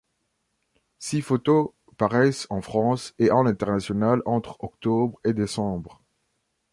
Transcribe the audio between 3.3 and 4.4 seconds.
l'international